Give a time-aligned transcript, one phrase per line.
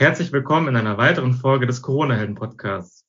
[0.00, 3.04] Herzlich willkommen in einer weiteren Folge des Corona-Helden-Podcasts.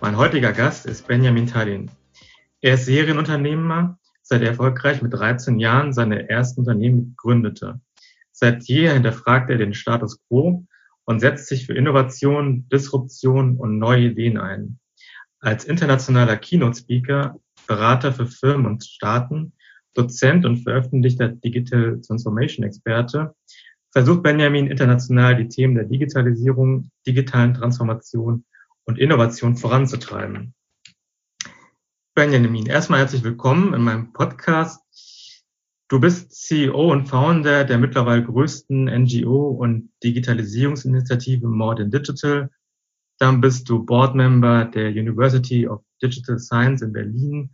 [0.00, 1.88] Mein heutiger Gast ist Benjamin Tallin.
[2.62, 7.80] Er ist Serienunternehmer, seit er erfolgreich mit 13 Jahren seine ersten Unternehmen gründete.
[8.32, 10.66] Seit jeher hinterfragt er den Status quo
[11.04, 14.80] und setzt sich für Innovation, Disruption und neue Ideen ein.
[15.38, 19.52] Als internationaler Keynote-Speaker Berater für Firmen und Staaten,
[19.94, 23.34] Dozent und veröffentlichter Digital Transformation Experte,
[23.92, 28.44] versucht Benjamin international die Themen der Digitalisierung, digitalen Transformation
[28.84, 30.54] und Innovation voranzutreiben.
[32.14, 34.82] Benjamin, erstmal herzlich willkommen in meinem Podcast.
[35.88, 42.50] Du bist CEO und Founder der mittlerweile größten NGO und Digitalisierungsinitiative More Than Digital.
[43.18, 47.50] Dann bist du Boardmember der University of Digital Science in Berlin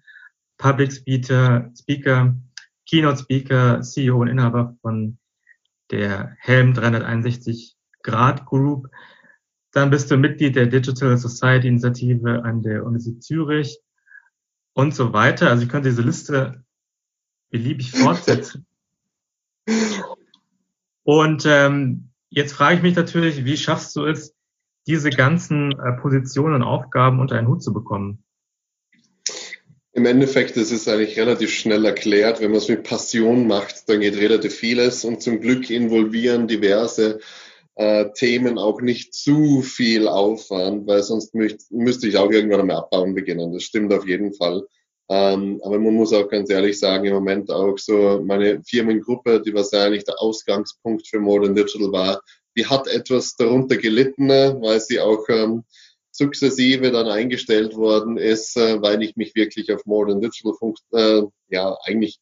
[0.59, 2.37] Public Speaker, Speaker,
[2.87, 5.19] Keynote Speaker, CEO und Inhaber von
[5.91, 8.89] der Helm 361 Grad Group.
[9.73, 13.81] Dann bist du Mitglied der Digital Society Initiative an der Universität Zürich
[14.73, 15.51] und so weiter.
[15.51, 16.64] Also ich könnte diese Liste
[17.51, 18.67] beliebig fortsetzen.
[21.05, 24.34] Und ähm, jetzt frage ich mich natürlich, wie schaffst du es,
[24.86, 28.23] diese ganzen äh, Positionen und Aufgaben unter einen Hut zu bekommen?
[29.97, 32.41] Im Endeffekt ist es eigentlich relativ schnell erklärt.
[32.41, 37.20] Wenn man es mit Passion macht, dann geht relativ vieles und zum Glück involvieren diverse
[37.77, 42.78] äh, Themen auch nicht zu viel Aufwand, weil sonst müsst, müsste ich auch irgendwann einmal
[42.78, 43.53] abbauen beginnen.
[43.53, 44.67] Das stimmt auf jeden Fall.
[45.09, 49.55] Ähm, aber man muss auch ganz ehrlich sagen, im Moment auch so meine Firmengruppe, die
[49.55, 52.20] was eigentlich der Ausgangspunkt für Modern Digital war,
[52.56, 55.64] die hat etwas darunter gelitten, weil sie auch ähm,
[56.15, 60.55] sukzessive dann eingestellt worden ist, äh, weil ich mich wirklich auf Modern Digital
[60.93, 62.20] äh, ja eigentlich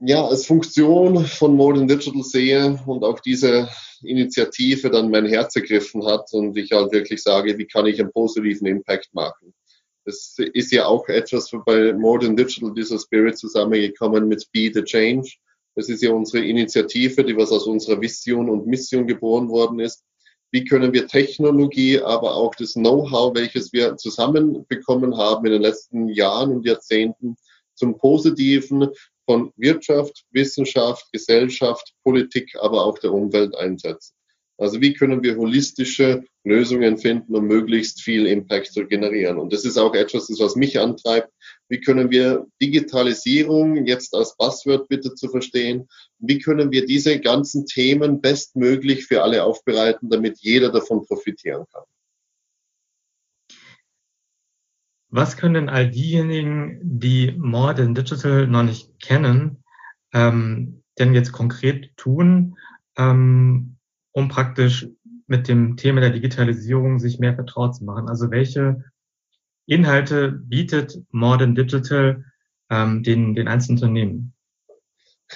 [0.00, 3.68] ja als Funktion von Modern Digital sehe und auch diese
[4.02, 8.12] Initiative dann mein Herz ergriffen hat und ich halt wirklich sage, wie kann ich einen
[8.12, 9.54] positiven Impact machen.
[10.04, 15.32] Das ist ja auch etwas bei Modern Digital, dieser Spirit zusammengekommen mit Be the Change.
[15.74, 20.04] Das ist ja unsere Initiative, die was aus unserer Vision und Mission geboren worden ist
[20.54, 26.08] wie können wir Technologie, aber auch das Know-how, welches wir zusammenbekommen haben in den letzten
[26.08, 27.34] Jahren und Jahrzehnten
[27.74, 28.86] zum Positiven
[29.26, 34.14] von Wirtschaft, Wissenschaft, Gesellschaft, Politik, aber auch der Umwelt einsetzen.
[34.56, 39.38] Also wie können wir holistische Lösungen finden, um möglichst viel Impact zu generieren?
[39.38, 41.32] Und das ist auch etwas, das was mich antreibt.
[41.74, 45.88] Wie können wir Digitalisierung jetzt als Buzzword bitte zu verstehen?
[46.20, 51.82] Wie können wir diese ganzen Themen bestmöglich für alle aufbereiten, damit jeder davon profitieren kann?
[55.08, 59.64] Was können all diejenigen, die Modern Digital noch nicht kennen,
[60.12, 62.56] ähm, denn jetzt konkret tun,
[62.96, 63.78] ähm,
[64.12, 64.86] um praktisch
[65.26, 68.08] mit dem Thema der Digitalisierung sich mehr vertraut zu machen.
[68.08, 68.84] Also welche
[69.66, 72.24] Inhalte bietet Modern Digital
[72.70, 74.34] ähm, den, den einzelnen Unternehmen?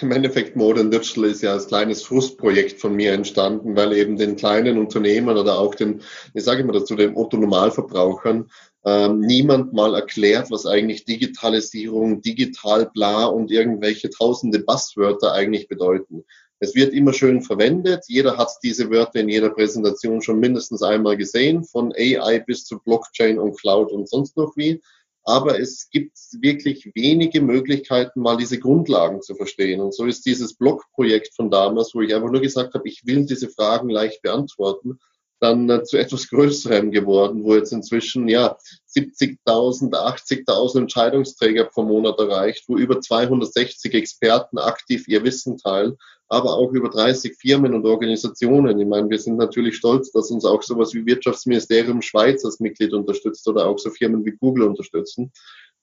[0.01, 4.37] Im Endeffekt Modern Digital ist ja als kleines Frustprojekt von mir entstanden, weil eben den
[4.37, 6.03] kleinen Unternehmen oder auch den,
[6.35, 8.51] ich sage immer dazu, den Otto-Normalverbrauchern
[8.85, 16.25] ähm, niemand mal erklärt, was eigentlich Digitalisierung, digital bla und irgendwelche tausende Buzzwörter eigentlich bedeuten.
[16.61, 18.05] Es wird immer schön verwendet.
[18.09, 22.81] Jeder hat diese Wörter in jeder Präsentation schon mindestens einmal gesehen, von AI bis zu
[22.81, 24.81] Blockchain und Cloud und sonst noch wie.
[25.23, 29.81] Aber es gibt wirklich wenige Möglichkeiten, mal diese Grundlagen zu verstehen.
[29.81, 33.27] Und so ist dieses Blog-Projekt von damals, wo ich einfach nur gesagt habe, ich will
[33.27, 34.99] diese Fragen leicht beantworten,
[35.41, 38.57] dann äh, zu etwas Größerem geworden, wo jetzt inzwischen ja
[38.95, 45.97] 70.000, 80.000 Entscheidungsträger pro Monat erreicht, wo über 260 Experten aktiv ihr Wissen teilen
[46.29, 48.79] aber auch über 30 Firmen und Organisationen.
[48.79, 52.93] Ich meine, wir sind natürlich stolz, dass uns auch sowas wie Wirtschaftsministerium Schweiz als Mitglied
[52.93, 55.33] unterstützt oder auch so Firmen wie Google unterstützen.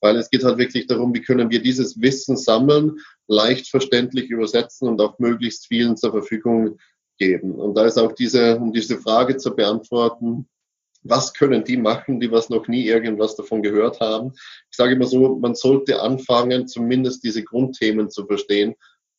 [0.01, 4.87] Weil es geht halt wirklich darum, wie können wir dieses Wissen sammeln, leicht verständlich übersetzen
[4.87, 6.78] und auch möglichst vielen zur Verfügung
[7.17, 7.53] geben.
[7.56, 10.47] Und da ist auch diese, um diese Frage zu beantworten,
[11.03, 14.34] was können die machen, die was noch nie irgendwas davon gehört haben?
[14.72, 18.76] Ich sage immer so, man sollte anfangen, zumindest diese Grundthemen zu verstehen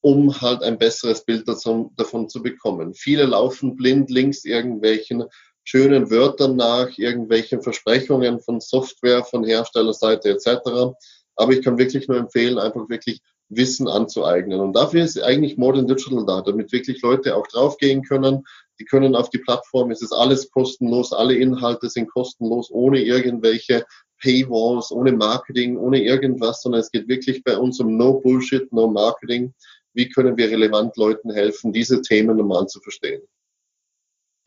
[0.07, 2.95] um halt ein besseres Bild davon zu bekommen.
[2.95, 5.25] Viele laufen blind links irgendwelchen
[5.65, 10.95] schönen Wörtern nach, irgendwelchen Versprechungen von Software, von Herstellerseite etc.
[11.35, 14.61] Aber ich kann wirklich nur empfehlen, einfach wirklich Wissen anzueignen.
[14.61, 18.45] Und dafür ist eigentlich Modern Digital da, damit wirklich Leute auch draufgehen können.
[18.79, 23.85] Die können auf die Plattform, es ist alles kostenlos, alle Inhalte sind kostenlos, ohne irgendwelche
[24.21, 28.89] Paywalls, ohne Marketing, ohne irgendwas, sondern es geht wirklich bei uns um No Bullshit, No
[28.89, 29.55] Marketing.
[29.95, 33.23] Wie können wir relevant Leuten helfen, diese Themen normal zu verstehen?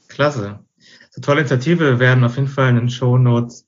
[0.08, 0.60] Klasse.
[1.12, 1.80] So tolle Initiative.
[1.80, 3.66] Wir werden auf jeden Fall in den Show Notes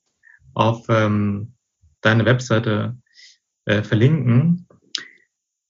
[0.54, 1.54] auf ähm,
[2.00, 2.96] deine Webseite
[3.64, 4.61] äh, verlinken.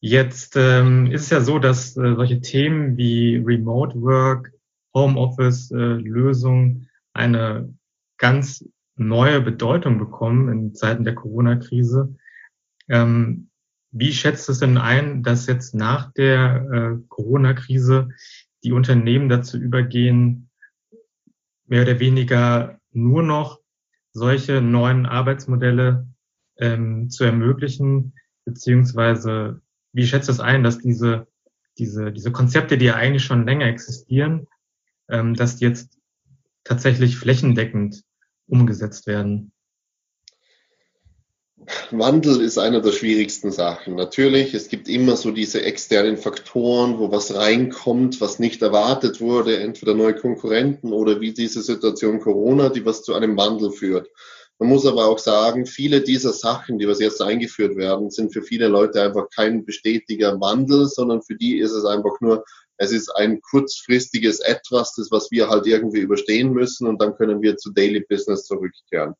[0.04, 4.52] Jetzt ähm, ist es ja so, dass äh, solche Themen wie Remote Work,
[4.92, 7.72] Homeoffice äh, Lösungen eine
[8.18, 12.16] ganz neue Bedeutung bekommen in Zeiten der Corona-Krise.
[12.88, 13.48] Ähm,
[13.92, 18.08] wie schätzt es denn ein, dass jetzt nach der äh, Corona-Krise
[18.64, 20.50] die Unternehmen dazu übergehen,
[21.66, 23.60] mehr oder weniger nur noch
[24.12, 26.08] solche neuen Arbeitsmodelle
[26.58, 28.14] ähm, zu ermöglichen,
[28.44, 29.62] beziehungsweise
[29.92, 31.26] wie schätzt es ein, dass diese,
[31.78, 34.46] diese, diese Konzepte, die ja eigentlich schon länger existieren,
[35.08, 35.98] ähm, dass die jetzt
[36.64, 38.02] tatsächlich flächendeckend
[38.46, 39.52] umgesetzt werden?
[41.90, 43.94] Wandel ist einer der schwierigsten Sachen.
[43.94, 49.58] Natürlich, es gibt immer so diese externen Faktoren, wo was reinkommt, was nicht erwartet wurde,
[49.58, 54.08] entweder neue Konkurrenten oder wie diese Situation Corona, die was zu einem Wandel führt.
[54.62, 58.44] Man muss aber auch sagen, viele dieser Sachen, die was jetzt eingeführt werden, sind für
[58.44, 62.44] viele Leute einfach kein bestätiger Wandel, sondern für die ist es einfach nur
[62.76, 67.42] es ist ein kurzfristiges Etwas, das was wir halt irgendwie überstehen müssen und dann können
[67.42, 69.14] wir zu Daily Business zurückkehren.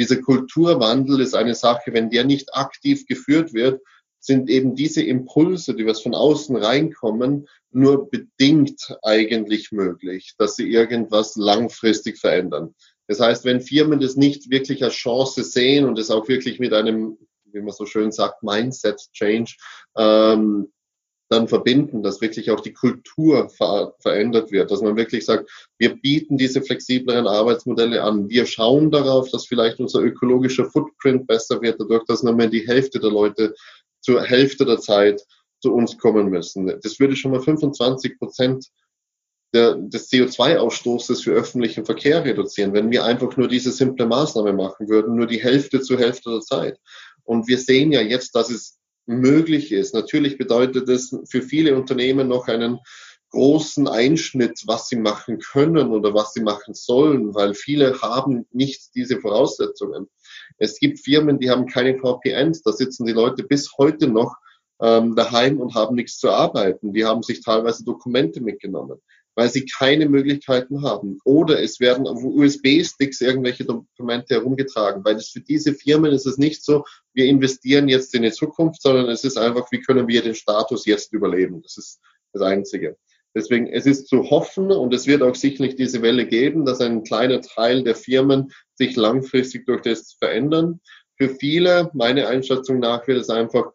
[0.00, 3.80] Dieser Kulturwandel ist eine Sache, wenn der nicht aktiv geführt wird,
[4.18, 10.68] sind eben diese Impulse, die was von außen reinkommen, nur bedingt eigentlich möglich, dass sie
[10.68, 12.74] irgendwas langfristig verändern.
[13.10, 16.72] Das heißt, wenn Firmen das nicht wirklich als Chance sehen und es auch wirklich mit
[16.72, 19.56] einem, wie man so schön sagt, Mindset Change
[19.96, 20.70] ähm,
[21.28, 26.00] dann verbinden, dass wirklich auch die Kultur ver verändert wird, dass man wirklich sagt, wir
[26.00, 28.28] bieten diese flexibleren Arbeitsmodelle an.
[28.28, 32.68] Wir schauen darauf, dass vielleicht unser ökologischer Footprint besser wird, dadurch, dass nur mehr die
[32.68, 33.56] Hälfte der Leute
[34.00, 35.26] zur Hälfte der Zeit
[35.60, 36.72] zu uns kommen müssen.
[36.80, 38.68] Das würde schon mal 25 Prozent
[39.52, 44.88] der, des CO2-Ausstoßes für öffentlichen Verkehr reduzieren, wenn wir einfach nur diese simple Maßnahme machen
[44.88, 46.78] würden, nur die Hälfte zur Hälfte der Zeit.
[47.24, 49.94] Und wir sehen ja jetzt, dass es möglich ist.
[49.94, 52.78] Natürlich bedeutet es für viele Unternehmen noch einen
[53.30, 58.94] großen Einschnitt, was sie machen können oder was sie machen sollen, weil viele haben nicht
[58.94, 60.08] diese Voraussetzungen.
[60.58, 64.34] Es gibt Firmen, die haben keine VPNs, da sitzen die Leute bis heute noch
[64.80, 66.92] ähm, daheim und haben nichts zu arbeiten.
[66.92, 69.00] Die haben sich teilweise Dokumente mitgenommen
[69.40, 71.18] weil sie keine Möglichkeiten haben.
[71.24, 76.36] Oder es werden auf USB-Sticks irgendwelche Dokumente herumgetragen, weil es für diese Firmen ist es
[76.36, 76.84] nicht so,
[77.14, 80.84] wir investieren jetzt in die Zukunft, sondern es ist einfach, wie können wir den Status
[80.84, 81.62] jetzt überleben.
[81.62, 82.00] Das ist
[82.34, 82.98] das Einzige.
[83.34, 87.02] Deswegen, es ist zu hoffen und es wird auch sicherlich diese Welle geben, dass ein
[87.02, 90.82] kleiner Teil der Firmen sich langfristig durch das verändern.
[91.16, 93.72] Für viele, meine Einschätzung nach, wird es einfach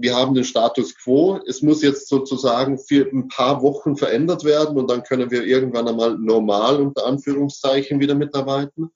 [0.00, 1.40] wir haben den Status quo.
[1.46, 5.88] Es muss jetzt sozusagen für ein paar Wochen verändert werden und dann können wir irgendwann
[5.88, 8.90] einmal normal unter Anführungszeichen wieder mitarbeiten.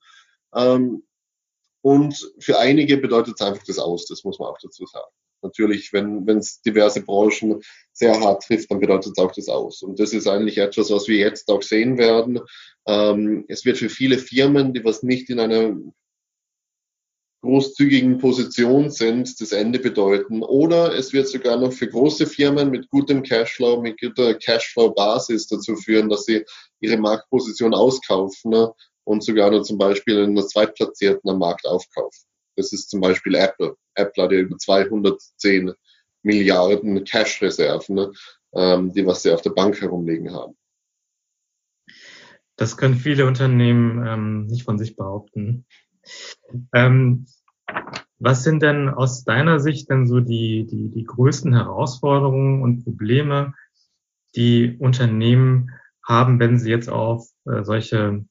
[0.53, 1.03] Ähm,
[1.81, 5.11] und für einige bedeutet es einfach das aus, das muss man auch dazu sagen.
[5.43, 7.61] Natürlich, wenn es diverse Branchen
[7.93, 9.83] sehr hart trifft, dann bedeutet es auch das aus.
[9.83, 12.39] Und das ist eigentlich etwas, was wir jetzt auch sehen werden.
[12.87, 15.77] Ähm, es wird für viele Firmen, die was nicht in einer
[17.45, 20.43] großzügigen Position sind, das Ende bedeuten.
[20.43, 25.75] Oder es wird sogar noch für große Firmen mit gutem Cashflow, mit guter Cashflow-Basis dazu
[25.75, 26.43] führen, dass sie
[26.81, 28.73] ihre Marktposition auskaufen ne?
[29.05, 32.25] und sogar noch zum Beispiel in einer Zweitplatzierten am Markt aufkaufen.
[32.57, 33.75] Das ist zum Beispiel Apple.
[33.95, 35.73] Apple hat ja über 210
[36.23, 38.11] Milliarden Cash-Reserven, ne?
[38.53, 40.57] ähm, die was sie auf der Bank herumliegen haben.
[42.57, 45.65] Das können viele Unternehmen ähm, nicht von sich behaupten.
[46.73, 47.25] Ähm,
[48.19, 53.53] was sind denn aus deiner Sicht denn so die, die, die größten Herausforderungen und Probleme,
[54.35, 55.71] die Unternehmen
[56.03, 58.25] haben, wenn sie jetzt auf äh, solche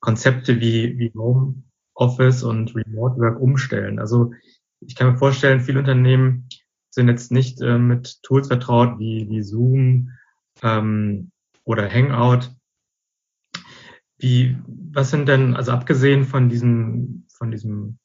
[0.00, 1.62] Konzepte wie, wie Home
[1.94, 3.98] Office und Remote Work umstellen?
[3.98, 4.32] Also
[4.80, 6.48] ich kann mir vorstellen, viele Unternehmen
[6.90, 10.10] sind jetzt nicht äh, mit Tools vertraut wie, wie Zoom
[10.62, 11.32] ähm,
[11.64, 12.53] oder Hangout,
[14.18, 17.98] wie, was sind denn, also abgesehen von diesem, von diesem,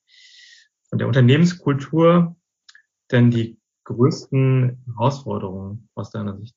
[0.89, 2.35] von der Unternehmenskultur,
[3.11, 6.55] denn die größten Herausforderungen aus deiner Sicht?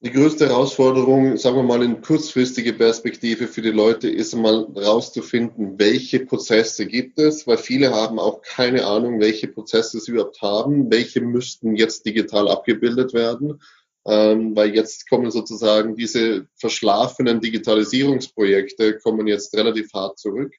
[0.00, 5.78] Die größte Herausforderung, sagen wir mal in kurzfristige Perspektive für die Leute, ist mal rauszufinden,
[5.78, 10.90] welche Prozesse gibt es, weil viele haben auch keine Ahnung, welche Prozesse sie überhaupt haben,
[10.90, 13.62] welche müssten jetzt digital abgebildet werden
[14.06, 20.54] ähm, weil jetzt kommen sozusagen diese verschlafenen Digitalisierungsprojekte kommen jetzt relativ hart zurück.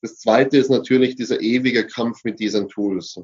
[0.00, 3.20] Das zweite ist natürlich dieser ewige Kampf mit diesen Tools.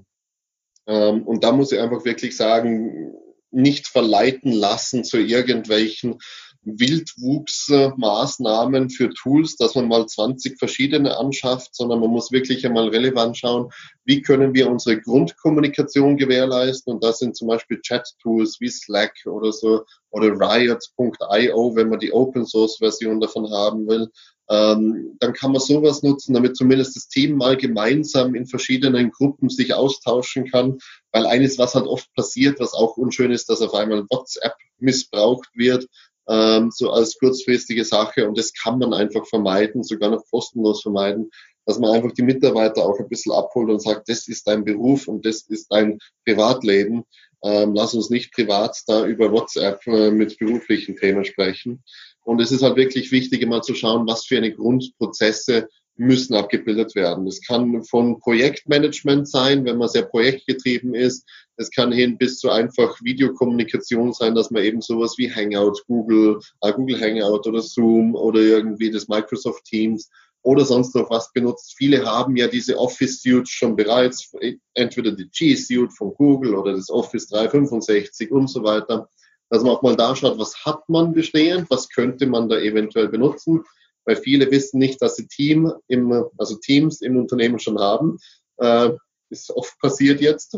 [0.86, 3.14] Ähm, und da muss ich einfach wirklich sagen,
[3.50, 6.18] nicht verleiten lassen zu irgendwelchen
[6.64, 13.36] Wildwuchsmaßnahmen für Tools, dass man mal 20 verschiedene anschafft, sondern man muss wirklich einmal relevant
[13.36, 13.70] schauen,
[14.04, 16.94] wie können wir unsere Grundkommunikation gewährleisten.
[16.94, 22.12] Und das sind zum Beispiel Chat-Tools wie Slack oder so oder Riot.io, wenn man die
[22.12, 24.08] Open-Source-Version davon haben will.
[24.48, 29.48] Ähm, dann kann man sowas nutzen, damit zumindest das Team mal gemeinsam in verschiedenen Gruppen
[29.48, 30.78] sich austauschen kann.
[31.12, 35.48] Weil eines, was halt oft passiert, was auch unschön ist, dass auf einmal WhatsApp missbraucht
[35.54, 35.86] wird
[36.28, 38.28] ähm, so als kurzfristige Sache.
[38.28, 41.30] Und das kann man einfach vermeiden, sogar noch kostenlos vermeiden,
[41.66, 45.08] dass man einfach die Mitarbeiter auch ein bisschen abholt und sagt, das ist dein Beruf
[45.08, 47.04] und das ist dein Privatleben.
[47.42, 51.82] Ähm, lass uns nicht privat da über WhatsApp äh, mit beruflichen Themen sprechen.
[52.22, 56.94] Und es ist halt wirklich wichtig, immer zu schauen, was für eine Grundprozesse müssen abgebildet
[56.94, 57.26] werden.
[57.26, 61.28] Es kann von Projektmanagement sein, wenn man sehr projektgetrieben ist.
[61.56, 66.40] Es kann hin bis zu einfach Videokommunikation sein, dass man eben sowas wie Hangout, Google,
[66.60, 70.10] äh, Google Hangout oder Zoom oder irgendwie das Microsoft Teams
[70.42, 71.74] oder sonst noch was benutzt.
[71.76, 74.32] Viele haben ja diese Office Suite schon bereits,
[74.74, 79.08] entweder die G Suite von Google oder das Office 365 und so weiter.
[79.50, 83.08] Dass man auch mal da schaut, was hat man bestehend, was könnte man da eventuell
[83.08, 83.64] benutzen
[84.04, 88.18] weil viele wissen nicht, dass sie Team im, also Teams im Unternehmen schon haben.
[88.58, 88.90] Äh,
[89.30, 90.56] ist oft passiert jetzt.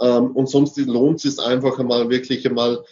[0.00, 2.84] Ähm, und sonst lohnt es sich einfach einmal wirklich einmal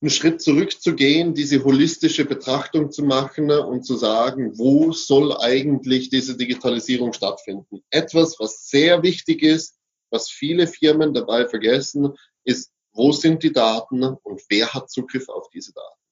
[0.00, 6.36] einen Schritt zurückzugehen, diese holistische Betrachtung zu machen und zu sagen, wo soll eigentlich diese
[6.36, 7.82] Digitalisierung stattfinden?
[7.90, 9.78] Etwas, was sehr wichtig ist,
[10.10, 12.12] was viele Firmen dabei vergessen,
[12.44, 16.05] ist, wo sind die Daten und wer hat Zugriff auf diese Daten?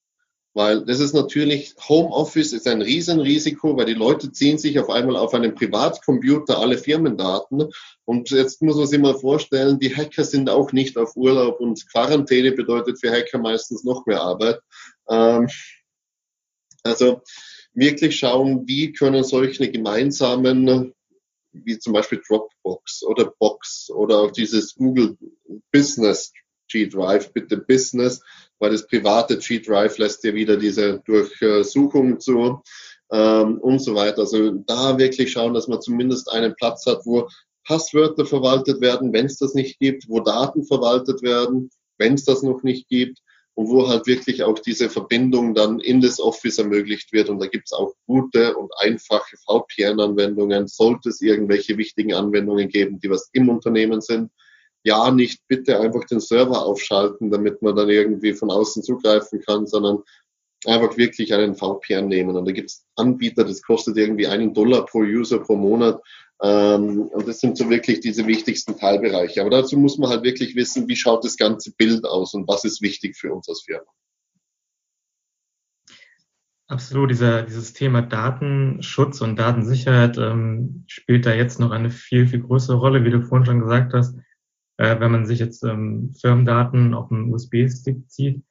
[0.54, 5.16] Weil das ist natürlich, Homeoffice ist ein Riesenrisiko, weil die Leute ziehen sich auf einmal
[5.16, 7.70] auf einem Privatcomputer alle Firmendaten.
[8.04, 11.84] Und jetzt muss man sich mal vorstellen, die Hacker sind auch nicht auf Urlaub und
[11.90, 14.60] Quarantäne bedeutet für Hacker meistens noch mehr Arbeit.
[15.08, 15.48] Ähm,
[16.84, 17.22] also
[17.72, 20.94] wirklich schauen, wie können solche gemeinsamen,
[21.52, 25.18] wie zum Beispiel Dropbox oder Box oder auch dieses Google
[25.72, 26.32] Business
[26.68, 28.22] G Drive, bitte Business,
[28.64, 32.62] weil das private G-Drive lässt ja wieder diese Durchsuchung zu
[33.12, 34.20] ähm, und so weiter.
[34.20, 37.28] Also da wirklich schauen, dass man zumindest einen Platz hat, wo
[37.66, 41.68] Passwörter verwaltet werden, wenn es das nicht gibt, wo Daten verwaltet werden,
[41.98, 43.18] wenn es das noch nicht gibt
[43.52, 47.28] und wo halt wirklich auch diese Verbindung dann in das Office ermöglicht wird.
[47.28, 52.98] Und da gibt es auch gute und einfache VPN-Anwendungen, sollte es irgendwelche wichtigen Anwendungen geben,
[52.98, 54.30] die was im Unternehmen sind
[54.84, 59.66] ja nicht bitte einfach den Server aufschalten, damit man dann irgendwie von außen zugreifen kann,
[59.66, 60.02] sondern
[60.66, 62.36] einfach wirklich einen VPN nehmen.
[62.36, 66.00] Und da gibt es Anbieter, das kostet irgendwie einen Dollar pro User pro Monat.
[66.42, 69.40] Ähm, und das sind so wirklich diese wichtigsten Teilbereiche.
[69.40, 72.64] Aber dazu muss man halt wirklich wissen, wie schaut das ganze Bild aus und was
[72.64, 73.86] ist wichtig für uns als Firma.
[76.66, 82.40] Absolut, dieser, dieses Thema Datenschutz und Datensicherheit ähm, spielt da jetzt noch eine viel, viel
[82.40, 84.14] größere Rolle, wie du vorhin schon gesagt hast
[84.76, 88.42] äh, wenn man sich jetzt ähm, Firmendaten auf einem USB-Stick zieht,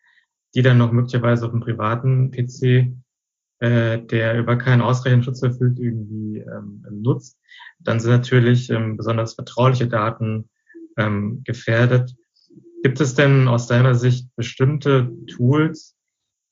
[0.55, 2.93] die dann noch möglicherweise auf einem privaten PC,
[3.59, 7.39] äh, der über keinen ausreichenden Schutz verfügt, irgendwie ähm, nutzt,
[7.79, 10.49] dann sind natürlich ähm, besonders vertrauliche Daten
[10.97, 12.15] ähm, gefährdet.
[12.83, 15.95] Gibt es denn aus deiner Sicht bestimmte Tools,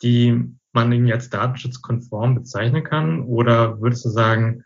[0.01, 3.23] die man irgendwie als datenschutzkonform bezeichnen kann?
[3.23, 4.63] Oder würdest du sagen,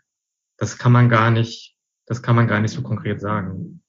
[0.56, 3.82] das kann man gar nicht, das kann man gar nicht so konkret sagen?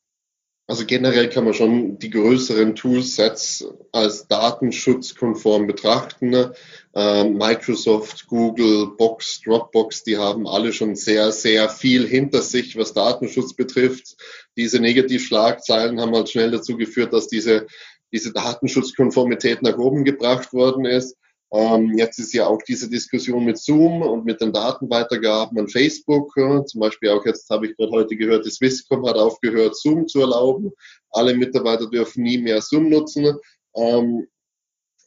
[0.69, 6.51] Also generell kann man schon die größeren Toolsets als datenschutzkonform betrachten.
[6.93, 12.93] Ähm, Microsoft, Google, Box, Dropbox, die haben alle schon sehr, sehr viel hinter sich, was
[12.93, 14.17] Datenschutz betrifft.
[14.57, 17.65] Diese Negativschlagzeilen haben halt schnell dazu geführt, dass diese,
[18.11, 21.15] diese Datenschutzkonformität nach oben gebracht worden ist.
[21.51, 26.33] Ähm, jetzt ist ja auch diese Diskussion mit Zoom und mit den Datenweitergaben an Facebook.
[26.35, 30.07] Ja, zum Beispiel auch jetzt habe ich gerade heute gehört, die Swisscom hat aufgehört, Zoom
[30.07, 30.71] zu erlauben.
[31.11, 33.37] Alle Mitarbeiter dürfen nie mehr Zoom nutzen.
[33.75, 34.27] Ähm,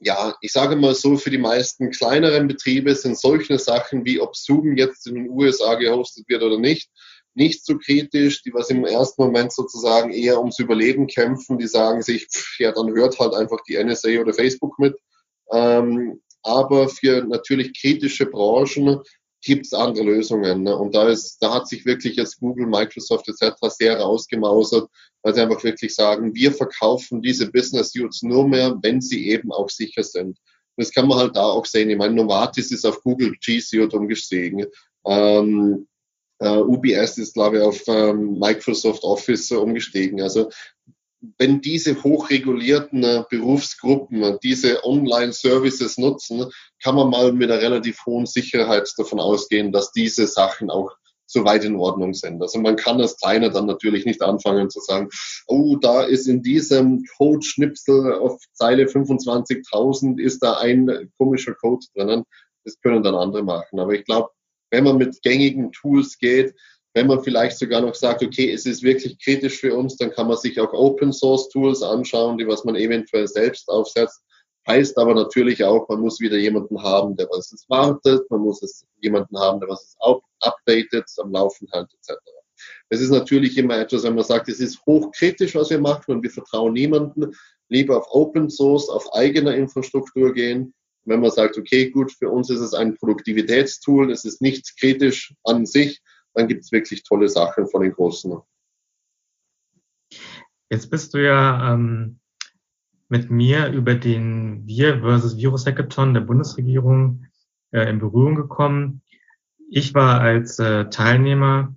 [0.00, 4.34] ja, ich sage mal so, für die meisten kleineren Betriebe sind solche Sachen wie ob
[4.34, 6.90] Zoom jetzt in den USA gehostet wird oder nicht,
[7.34, 12.00] nicht so kritisch, die was im ersten Moment sozusagen eher ums Überleben kämpfen, die sagen
[12.00, 14.96] sich, pff, ja, dann hört halt einfach die NSA oder Facebook mit.
[15.52, 19.00] Ähm, aber für natürlich kritische Branchen
[19.42, 20.64] gibt es andere Lösungen.
[20.64, 20.76] Ne?
[20.76, 23.54] Und da ist, da hat sich wirklich jetzt Google, Microsoft etc.
[23.68, 24.88] sehr rausgemausert,
[25.22, 29.50] weil sie einfach wirklich sagen, wir verkaufen diese Business Suits nur mehr, wenn sie eben
[29.52, 30.38] auch sicher sind.
[30.76, 31.90] Das kann man halt da auch sehen.
[31.90, 34.66] Ich meine, Novartis ist auf Google G Suite umgestiegen.
[35.06, 35.86] Ähm,
[36.38, 40.20] äh, UBS ist, glaube ich, auf ähm, Microsoft Office umgestiegen.
[40.22, 40.50] Also
[41.38, 46.46] wenn diese hochregulierten äh, Berufsgruppen äh, diese Online-Services nutzen,
[46.82, 50.90] kann man mal mit einer relativ hohen Sicherheit davon ausgehen, dass diese Sachen auch
[51.26, 52.42] soweit in Ordnung sind.
[52.42, 55.08] Also man kann als Kleiner dann natürlich nicht anfangen zu sagen,
[55.46, 62.24] oh, da ist in diesem Code-Schnipsel auf Zeile 25.000 ist da ein komischer Code drinnen.
[62.64, 63.78] Das können dann andere machen.
[63.78, 64.30] Aber ich glaube,
[64.70, 66.54] wenn man mit gängigen Tools geht,
[66.94, 70.26] wenn man vielleicht sogar noch sagt, okay, es ist wirklich kritisch für uns, dann kann
[70.26, 74.20] man sich auch Open Source Tools anschauen, die was man eventuell selbst aufsetzt.
[74.66, 78.62] Heißt aber natürlich auch, man muss wieder jemanden haben, der was es wartet, man muss
[78.62, 82.18] es jemanden haben, der was es auch updatet, am Laufen hält, etc.
[82.88, 86.22] Es ist natürlich immer etwas, wenn man sagt, es ist hochkritisch, was wir machen und
[86.22, 87.32] wir vertrauen niemanden,
[87.68, 90.74] lieber auf Open Source, auf eigener Infrastruktur gehen.
[91.04, 95.34] Wenn man sagt, okay, gut, für uns ist es ein Produktivitätstool, es ist nichts kritisch
[95.44, 96.02] an sich,
[96.34, 98.38] dann gibt es wirklich tolle Sachen von den Großen.
[100.68, 102.20] Jetzt bist du ja ähm,
[103.08, 107.26] mit mir über den Wir versus Virus Hackathon der Bundesregierung
[107.72, 109.02] äh, in Berührung gekommen.
[109.68, 111.74] Ich war als äh, Teilnehmer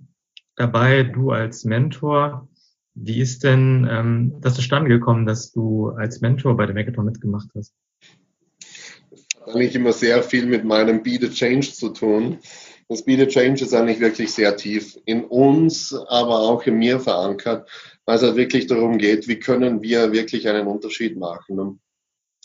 [0.56, 2.48] dabei, du als Mentor.
[2.94, 7.48] Wie ist denn ähm, das zustande gekommen, dass du als Mentor bei dem Hackathon mitgemacht
[7.56, 7.74] hast?
[9.10, 12.38] Das hat eigentlich immer sehr viel mit meinem Be the Change zu tun.
[12.88, 17.00] Das Be the Change ist eigentlich wirklich sehr tief in uns, aber auch in mir
[17.00, 17.68] verankert,
[18.04, 21.80] weil es halt wirklich darum geht, wie können wir wirklich einen Unterschied machen.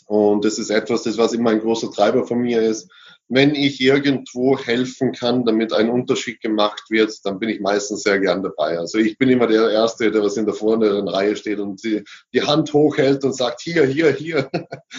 [0.06, 2.90] Und das ist etwas, das was immer ein großer Treiber von mir ist.
[3.28, 8.18] Wenn ich irgendwo helfen kann, damit ein Unterschied gemacht wird, dann bin ich meistens sehr
[8.18, 8.76] gern dabei.
[8.76, 12.02] Also ich bin immer der Erste, der was in der vorderen Reihe steht und die,
[12.34, 14.50] die Hand hochhält und sagt, hier, hier, hier.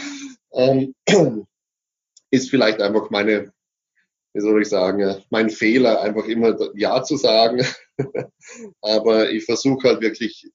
[0.54, 0.96] ähm,
[2.32, 3.52] ist vielleicht einfach meine
[4.34, 7.66] wie soll ich sagen, mein Fehler, einfach immer Ja zu sagen.
[8.82, 10.50] Aber ich versuche halt wirklich,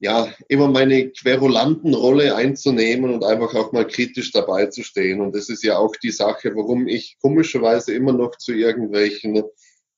[0.00, 5.20] ja, immer meine Querulantenrolle einzunehmen und einfach auch mal kritisch dabei zu stehen.
[5.20, 9.42] Und das ist ja auch die Sache, warum ich komischerweise immer noch zu irgendwelchen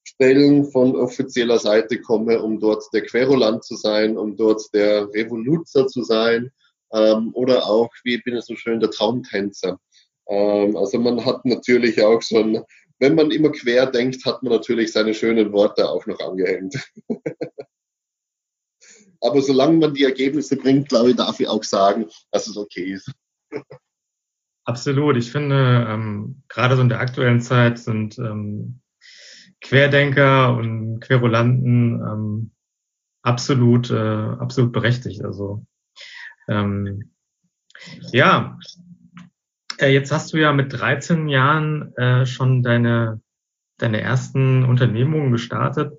[0.04, 5.86] Stellen von offizieller Seite komme, um dort der Querulant zu sein, um dort der Revoluzer
[5.86, 6.50] zu sein
[6.92, 9.78] ähm, oder auch, wie bin ich so schön, der Traumtänzer.
[10.30, 12.62] Ähm, also man hat natürlich auch ein,
[12.98, 16.76] wenn man immer quer denkt, hat man natürlich seine schönen Worte auch noch angehängt.
[19.22, 22.92] Aber solange man die Ergebnisse bringt, glaube ich, darf ich auch sagen, dass es okay
[22.92, 23.12] ist.
[24.64, 25.16] Absolut.
[25.16, 28.80] Ich finde, ähm, gerade so in der aktuellen Zeit sind ähm,
[29.60, 32.50] Querdenker und Querulanten ähm,
[33.22, 33.96] absolut, äh,
[34.38, 35.24] absolut berechtigt.
[35.24, 35.66] Also
[36.48, 37.10] ähm,
[38.12, 38.58] ja,
[39.80, 43.20] äh, jetzt hast du ja mit 13 Jahren äh, schon deine,
[43.78, 45.98] deine ersten Unternehmungen gestartet.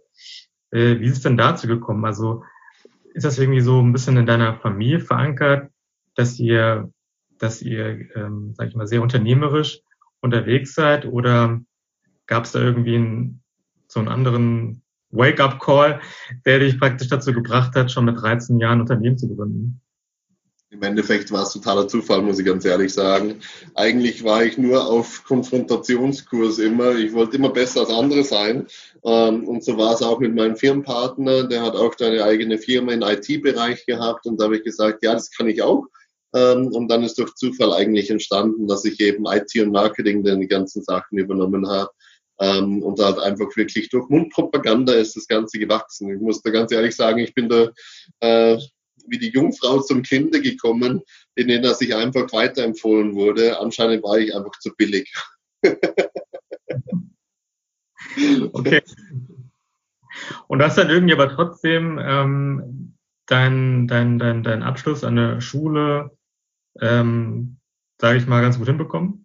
[0.71, 2.05] Äh, wie ist es denn dazu gekommen?
[2.05, 2.43] Also
[3.13, 5.71] ist das irgendwie so ein bisschen in deiner Familie verankert,
[6.15, 6.91] dass ihr,
[7.37, 9.81] dass ihr, ähm, sag ich mal, sehr unternehmerisch
[10.21, 11.59] unterwegs seid oder
[12.27, 13.43] gab es da irgendwie einen,
[13.87, 15.99] so einen anderen Wake-up-Call,
[16.45, 19.81] der dich praktisch dazu gebracht hat, schon mit 13 Jahren Unternehmen zu gründen?
[20.71, 23.41] Im Endeffekt war es totaler Zufall, muss ich ganz ehrlich sagen.
[23.75, 26.95] Eigentlich war ich nur auf Konfrontationskurs immer.
[26.95, 28.67] Ich wollte immer besser als andere sein.
[29.03, 31.43] Ähm, und so war es auch mit meinem Firmenpartner.
[31.43, 34.25] Der hat auch eine eigene Firma im IT-Bereich gehabt.
[34.25, 35.88] Und da habe ich gesagt, ja, das kann ich auch.
[36.34, 40.47] Ähm, und dann ist durch Zufall eigentlich entstanden, dass ich eben IT und Marketing, die
[40.47, 41.89] ganzen Sachen übernommen habe.
[42.39, 46.15] Ähm, und halt einfach wirklich durch Mundpropaganda ist das Ganze gewachsen.
[46.15, 47.71] Ich muss da ganz ehrlich sagen, ich bin da
[48.21, 48.57] äh,
[49.07, 51.01] wie die Jungfrau zum Kinde gekommen,
[51.35, 53.59] in denen er sich einfach weiterempfohlen wurde.
[53.59, 55.13] Anscheinend war ich einfach zu billig.
[58.53, 58.81] okay.
[60.47, 65.41] Und du hast dann irgendwie aber trotzdem ähm, deinen dein, dein, dein Abschluss an der
[65.41, 66.17] Schule,
[66.79, 67.57] ähm,
[67.99, 69.20] sage ich mal, ganz gut hinbekommen?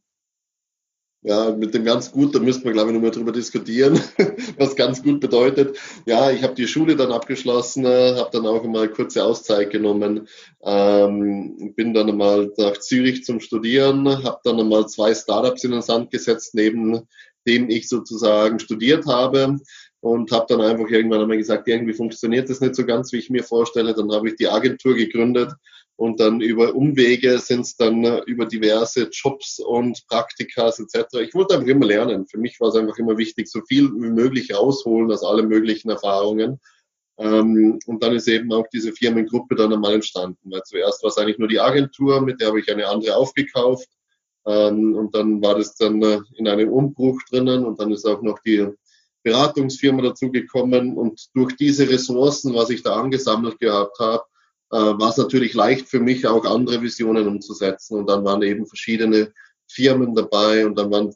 [1.26, 3.98] Ja, mit dem ganz gut, da müsste man, glaube ich, nochmal drüber diskutieren,
[4.58, 5.76] was ganz gut bedeutet.
[6.06, 10.28] Ja, ich habe die Schule dann abgeschlossen, habe dann auch mal kurze Auszeit genommen,
[10.62, 15.82] ähm, bin dann einmal nach Zürich zum Studieren, habe dann einmal zwei Startups in den
[15.82, 17.08] Sand gesetzt, neben
[17.44, 19.58] dem ich sozusagen studiert habe
[19.98, 23.30] und habe dann einfach irgendwann einmal gesagt, irgendwie funktioniert das nicht so ganz, wie ich
[23.30, 23.94] mir vorstelle.
[23.94, 25.50] Dann habe ich die Agentur gegründet
[25.96, 31.20] und dann über Umwege sind es dann äh, über diverse Jobs und Praktikas etc.
[31.20, 32.26] Ich wollte einfach immer lernen.
[32.26, 35.88] Für mich war es einfach immer wichtig, so viel wie möglich rausholen aus allen möglichen
[35.88, 36.60] Erfahrungen.
[37.18, 40.50] Ähm, und dann ist eben auch diese Firmengruppe dann einmal entstanden.
[40.50, 43.88] Weil zuerst war es eigentlich nur die Agentur, mit der habe ich eine andere aufgekauft.
[44.44, 48.20] Ähm, und dann war das dann äh, in einem Umbruch drinnen und dann ist auch
[48.20, 48.68] noch die
[49.22, 54.22] Beratungsfirma dazugekommen und durch diese Ressourcen, was ich da angesammelt gehabt habe,
[54.70, 57.98] äh, war es natürlich leicht für mich, auch andere Visionen umzusetzen.
[57.98, 59.32] Und dann waren eben verschiedene
[59.68, 61.14] Firmen dabei und dann waren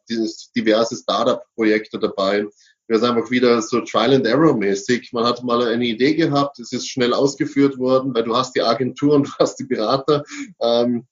[0.56, 2.46] diverse Startup-Projekte dabei.
[2.88, 5.12] Das ist einfach wieder so Trial and Error mäßig.
[5.12, 8.62] Man hat mal eine Idee gehabt, es ist schnell ausgeführt worden, weil du hast die
[8.62, 10.24] Agentur und du hast die Berater.
[10.60, 11.06] Ähm,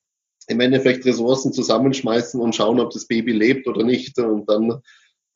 [0.48, 4.18] Im Endeffekt Ressourcen zusammenschmeißen und schauen, ob das Baby lebt oder nicht.
[4.18, 4.82] Und dann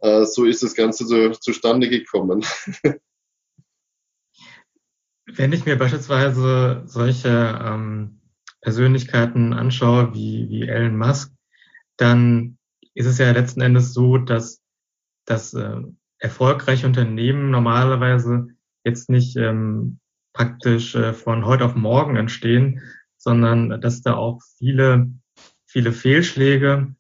[0.01, 2.45] äh, so ist das Ganze so zustande gekommen.
[5.35, 8.21] Wenn ich mir beispielsweise solche ähm,
[8.61, 11.33] Persönlichkeiten anschaue, wie, wie Elon Musk,
[11.97, 12.59] dann
[12.95, 14.61] ist es ja letzten Endes so, dass,
[15.25, 15.81] dass äh,
[16.19, 18.49] erfolgreiche Unternehmen normalerweise
[18.85, 20.01] jetzt nicht ähm,
[20.35, 22.83] praktisch äh, von heute auf morgen entstehen,
[23.17, 25.11] sondern dass da auch viele,
[25.65, 26.95] viele Fehlschläge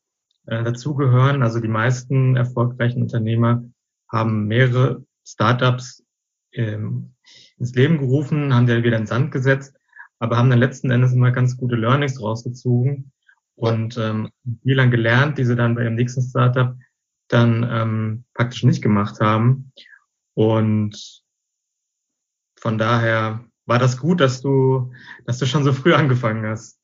[0.46, 1.42] äh, dazugehören.
[1.42, 3.62] Also die meisten erfolgreichen Unternehmer
[4.08, 6.02] haben mehrere Startups
[6.52, 7.11] ähm,
[7.62, 9.74] ins Leben gerufen, haben die wieder in den Sand gesetzt,
[10.18, 13.12] aber haben dann letzten Endes immer ganz gute Learnings rausgezogen
[13.54, 14.30] und ähm,
[14.62, 16.76] viel lang gelernt, die sie dann bei ihrem nächsten Startup
[17.28, 19.72] dann ähm, praktisch nicht gemacht haben.
[20.34, 21.22] Und
[22.58, 24.92] von daher war das gut, dass du,
[25.24, 26.81] dass du schon so früh angefangen hast.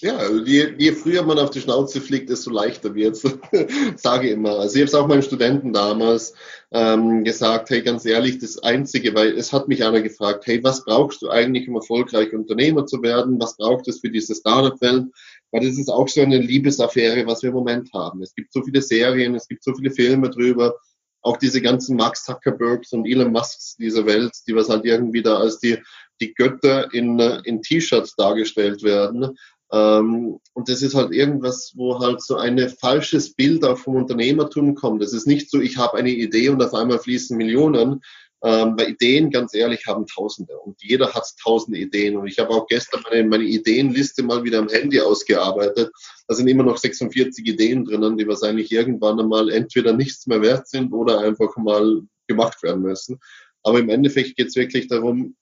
[0.00, 3.22] Ja, je, je früher man auf die Schnauze fliegt, desto leichter wird's.
[3.96, 4.58] Sage immer.
[4.58, 6.34] Also ich habe es auch meinen Studenten damals
[6.70, 10.84] ähm, gesagt, hey, ganz ehrlich, das Einzige, weil es hat mich einer gefragt, hey, was
[10.84, 13.40] brauchst du eigentlich, um erfolgreich Unternehmer zu werden?
[13.40, 15.06] Was braucht es für diese Startup-Welt?
[15.50, 18.22] Weil das ist auch so eine Liebesaffäre, was wir im Moment haben.
[18.22, 20.76] Es gibt so viele Serien, es gibt so viele Filme drüber,
[21.22, 25.38] auch diese ganzen Max Zuckerbergs und Elon Musks dieser Welt, die was halt irgendwie da
[25.38, 25.78] als die,
[26.20, 29.36] die Götter in, in T-Shirts dargestellt werden.
[29.70, 34.74] Ähm, und das ist halt irgendwas, wo halt so ein falsches Bild auch vom Unternehmertum
[34.74, 35.02] kommt.
[35.02, 38.00] Es ist nicht so, ich habe eine Idee und auf einmal fließen Millionen.
[38.42, 42.16] Ähm, bei Ideen, ganz ehrlich, haben Tausende und jeder hat tausende Ideen.
[42.16, 45.90] Und ich habe auch gestern meine, meine Ideenliste mal wieder am Handy ausgearbeitet.
[46.28, 50.68] Da sind immer noch 46 Ideen drinnen, die wahrscheinlich irgendwann einmal entweder nichts mehr wert
[50.68, 53.18] sind oder einfach mal gemacht werden müssen.
[53.64, 55.34] Aber im Endeffekt geht es wirklich darum,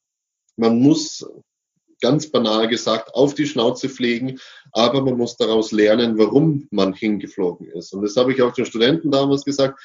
[0.57, 1.25] man muss
[2.01, 4.39] ganz banal gesagt, auf die Schnauze fliegen,
[4.73, 7.93] aber man muss daraus lernen, warum man hingeflogen ist.
[7.93, 9.81] Und das habe ich auch den Studenten damals gesagt,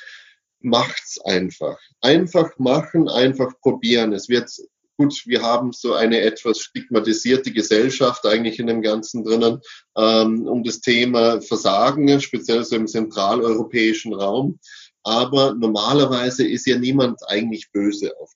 [0.60, 1.80] macht's einfach.
[2.02, 4.13] Einfach machen, einfach probieren.
[4.13, 4.52] Es wird
[4.97, 9.62] gut, wir haben so eine etwas stigmatisierte Gesellschaft eigentlich in dem Ganzen drinnen,
[9.97, 14.60] ähm, um das Thema Versagen, speziell so im zentraleuropäischen Raum.
[15.04, 18.32] Aber normalerweise ist ja niemand eigentlich böse auf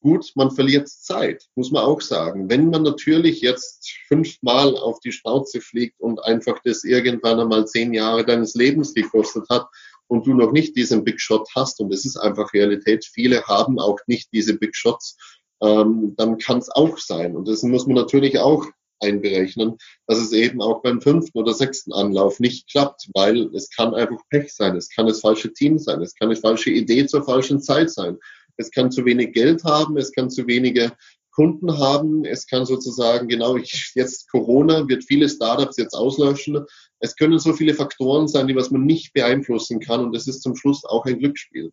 [0.00, 2.48] Gut, man verliert Zeit, muss man auch sagen.
[2.48, 7.92] Wenn man natürlich jetzt fünfmal auf die Schnauze fliegt und einfach das irgendwann einmal zehn
[7.92, 9.66] Jahre deines Lebens gekostet hat
[10.06, 13.80] und du noch nicht diesen Big Shot hast, und es ist einfach Realität, viele haben
[13.80, 15.16] auch nicht diese Big Shots,
[15.60, 17.34] ähm, dann kann es auch sein.
[17.34, 18.66] Und das muss man natürlich auch
[19.00, 23.94] einberechnen, dass es eben auch beim fünften oder sechsten Anlauf nicht klappt, weil es kann
[23.94, 27.24] einfach Pech sein, es kann das falsche Team sein, es kann eine falsche Idee zur
[27.24, 28.18] falschen Zeit sein
[28.58, 30.92] es kann zu wenig Geld haben, es kann zu wenige
[31.30, 36.66] Kunden haben, es kann sozusagen, genau, ich, jetzt Corona wird viele Startups jetzt auslöschen.
[36.98, 40.42] Es können so viele Faktoren sein, die was man nicht beeinflussen kann und es ist
[40.42, 41.72] zum Schluss auch ein Glücksspiel.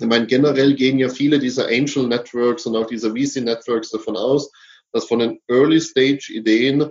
[0.00, 4.16] Ich meine, generell gehen ja viele dieser Angel Networks und auch dieser VC Networks davon
[4.16, 4.50] aus,
[4.92, 6.90] dass von den Early Stage Ideen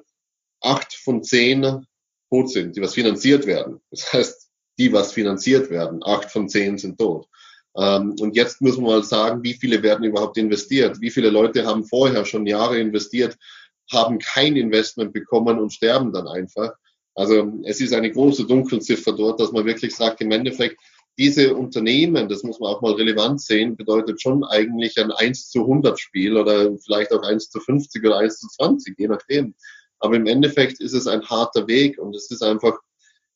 [0.61, 1.83] acht von zehn
[2.29, 3.81] tot sind, die was finanziert werden.
[3.89, 7.27] Das heißt, die was finanziert werden, acht von zehn sind tot.
[7.75, 11.01] Ähm, und jetzt muss man mal sagen, wie viele werden überhaupt investiert?
[11.01, 13.37] Wie viele Leute haben vorher schon Jahre investiert,
[13.91, 16.73] haben kein Investment bekommen und sterben dann einfach?
[17.15, 20.79] Also es ist eine große Dunkelziffer dort, dass man wirklich sagt, im Endeffekt,
[21.17, 25.61] diese Unternehmen, das muss man auch mal relevant sehen, bedeutet schon eigentlich ein 1 zu
[25.61, 29.55] 100 Spiel oder vielleicht auch 1 zu 50 oder 1 zu 20, je nachdem.
[29.97, 32.77] Aber im Endeffekt ist es ein harter Weg und es ist einfach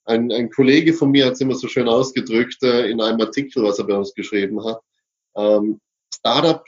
[0.05, 3.63] ein, ein Kollege von mir hat es immer so schön ausgedrückt äh, in einem Artikel,
[3.63, 4.79] was er bei uns geschrieben hat.
[5.35, 5.79] Ähm,
[6.13, 6.63] Startup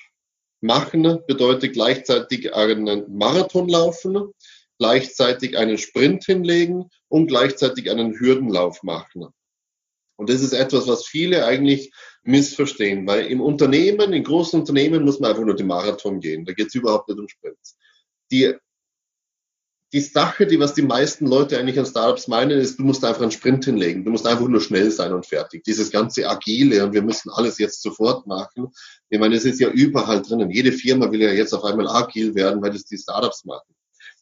[0.62, 4.34] machen bedeutet gleichzeitig einen Marathon laufen,
[4.80, 9.28] gleichzeitig einen Sprint hinlegen und gleichzeitig einen Hürdenlauf machen.
[10.16, 11.92] Und das ist etwas, was viele eigentlich
[12.24, 16.46] missverstehen, weil im Unternehmen, in großen Unternehmen muss man einfach nur den Marathon gehen.
[16.46, 17.78] Da geht es überhaupt nicht um Sprints.
[18.32, 18.54] Die
[19.94, 23.22] die Sache, die was die meisten Leute eigentlich an Startups meinen, ist, du musst einfach
[23.22, 24.04] einen Sprint hinlegen.
[24.04, 25.64] Du musst einfach nur schnell sein und fertig.
[25.64, 28.70] Dieses ganze Agile und wir müssen alles jetzt sofort machen.
[29.10, 30.50] Ich meine, es ist ja überall drinnen.
[30.50, 33.76] Jede Firma will ja jetzt auf einmal agil werden, weil das die Startups machen.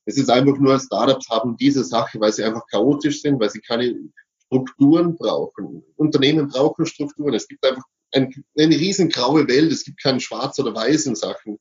[0.04, 3.62] Es ist einfach nur, Startups haben diese Sache, weil sie einfach chaotisch sind, weil sie
[3.62, 3.96] keine
[4.48, 5.84] Strukturen brauchen.
[5.96, 7.34] Unternehmen brauchen Strukturen.
[7.34, 9.72] Es gibt einfach ein, eine riesen graue Welt.
[9.72, 11.60] Es gibt keinen Schwarz oder Weiß in Sachen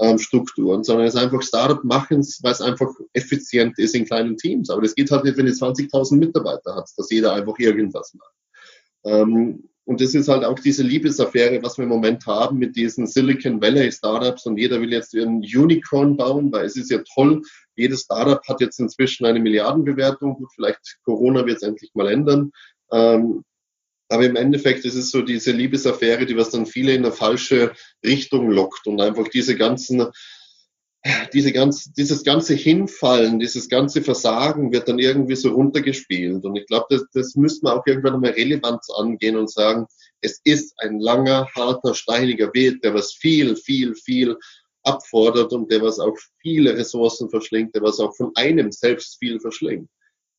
[0.00, 4.36] ähm, Strukturen, sondern es ist einfach Startup machen, weil es einfach effizient ist in kleinen
[4.36, 4.70] Teams.
[4.70, 8.34] Aber das geht halt nicht, wenn ihr 20.000 Mitarbeiter habt, dass jeder einfach irgendwas macht.
[9.04, 13.06] Ähm, und das ist halt auch diese Liebesaffäre, was wir im Moment haben mit diesen
[13.06, 17.42] Silicon Valley Startups und jeder will jetzt ein Unicorn bauen, weil es ist ja toll.
[17.74, 20.36] Jedes Startup hat jetzt inzwischen eine Milliardenbewertung.
[20.36, 22.52] Gut, vielleicht Corona wird es endlich mal ändern.
[22.92, 23.42] Ähm,
[24.12, 27.72] aber im Endeffekt ist es so diese Liebesaffäre, die was dann viele in eine falsche
[28.04, 30.06] Richtung lockt und einfach diese ganzen,
[31.32, 36.44] diese ganz, dieses ganze Hinfallen, dieses ganze Versagen wird dann irgendwie so runtergespielt.
[36.44, 39.86] Und ich glaube, das, das müsste man auch irgendwann mal Relevanz angehen und sagen,
[40.20, 44.36] es ist ein langer, harter, steiniger Weg, der was viel, viel, viel
[44.84, 49.40] abfordert und der was auch viele Ressourcen verschlingt, der was auch von einem selbst viel
[49.40, 49.88] verschlingt.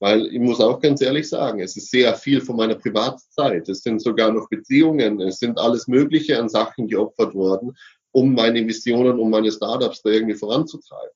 [0.04, 3.70] Weil ich muss auch ganz ehrlich sagen, es ist sehr viel von meiner Privatzeit.
[3.70, 7.78] Es sind sogar noch Beziehungen, es sind alles Mögliche an Sachen geopfert worden,
[8.12, 11.16] um meine Visionen, um meine Startups da irgendwie voranzutreiben.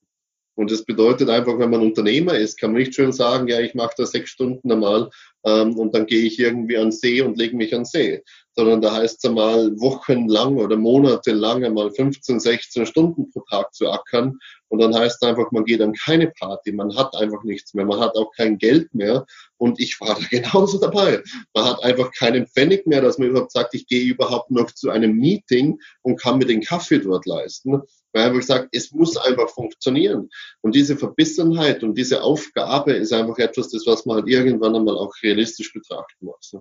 [0.56, 3.76] Und das bedeutet einfach, wenn man Unternehmer ist, kann man nicht schön sagen, ja, ich
[3.76, 5.10] mache da sechs Stunden einmal
[5.44, 8.24] ähm, und dann gehe ich irgendwie an See und lege mich an See
[8.58, 13.88] sondern da heißt es einmal wochenlang oder monatelang einmal 15, 16 Stunden pro Tag zu
[13.88, 14.40] ackern.
[14.70, 17.86] Und dann heißt es einfach, man geht an keine Party, man hat einfach nichts mehr,
[17.86, 19.28] man hat auch kein Geld mehr.
[19.58, 21.22] Und ich war da genauso dabei.
[21.54, 24.90] Man hat einfach keinen Pfennig mehr, dass man überhaupt sagt, ich gehe überhaupt noch zu
[24.90, 27.84] einem Meeting und kann mir den Kaffee dort leisten.
[28.12, 30.30] Weil einfach sagt, es muss einfach funktionieren.
[30.62, 34.98] Und diese Verbissenheit und diese Aufgabe ist einfach etwas, das was man halt irgendwann einmal
[34.98, 36.56] auch realistisch betrachten muss.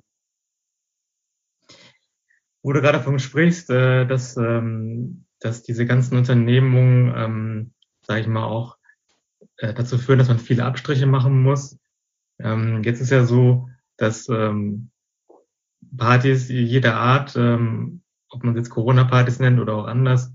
[2.67, 8.27] Wo du gerade davon sprichst, äh, dass, ähm, dass diese ganzen Unternehmungen, ähm, sage ich
[8.27, 8.77] mal, auch
[9.59, 11.79] äh, dazu führen, dass man viele Abstriche machen muss.
[12.41, 14.91] Ähm, jetzt ist ja so, dass ähm,
[15.97, 20.35] Partys jeder Art, ähm, ob man jetzt Corona-Partys nennt oder auch anders,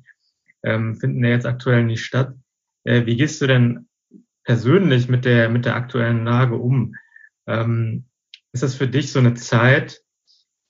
[0.63, 2.33] ähm, finden ja jetzt aktuell nicht statt.
[2.85, 3.89] Äh, wie gehst du denn
[4.45, 6.95] persönlich mit der mit der aktuellen Lage um?
[7.45, 8.05] Ähm,
[8.53, 10.00] ist das für dich so eine Zeit,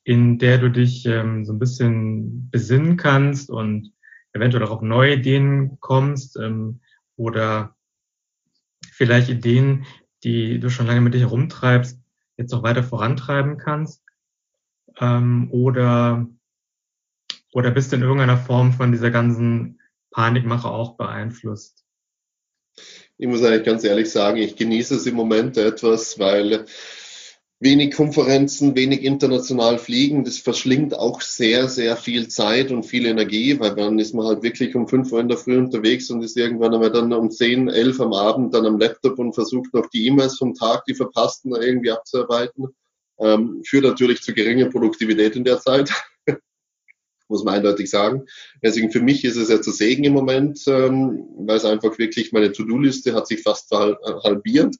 [0.03, 3.93] in der du dich ähm, so ein bisschen besinnen kannst und
[4.33, 6.81] eventuell auch auf neue Ideen kommst ähm,
[7.15, 7.75] oder
[8.91, 9.85] vielleicht Ideen,
[10.23, 11.99] die du schon lange mit dich herumtreibst,
[12.37, 14.03] jetzt noch weiter vorantreiben kannst?
[14.99, 16.27] Ähm, oder,
[17.53, 19.79] oder bist du in irgendeiner Form von dieser ganzen
[20.11, 21.85] Panikmache auch beeinflusst?
[23.17, 26.65] Ich muss eigentlich ganz ehrlich sagen, ich genieße es im Moment etwas, weil
[27.61, 30.23] wenig Konferenzen, wenig international fliegen.
[30.23, 34.41] Das verschlingt auch sehr, sehr viel Zeit und viel Energie, weil dann ist man halt
[34.41, 37.69] wirklich um fünf Uhr in der Früh unterwegs und ist irgendwann einmal dann um zehn,
[37.69, 41.55] elf am Abend dann am Laptop und versucht noch die E-Mails vom Tag, die verpassten,
[41.55, 42.69] irgendwie abzuarbeiten.
[43.19, 45.91] Ähm, führt natürlich zu geringer Produktivität in der Zeit.
[47.29, 48.25] muss man eindeutig sagen.
[48.63, 52.31] Deswegen für mich ist es ja zu Segen im Moment, ähm, weil es einfach wirklich
[52.31, 54.75] meine To-Do-Liste hat sich fast halbiert.